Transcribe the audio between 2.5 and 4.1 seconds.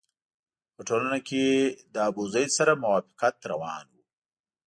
سره موافقت روان وو.